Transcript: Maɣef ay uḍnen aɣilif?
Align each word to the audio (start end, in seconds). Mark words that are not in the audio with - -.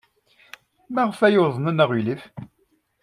Maɣef 0.93 1.19
ay 1.27 1.35
uḍnen 1.43 1.83
aɣilif? 1.83 2.23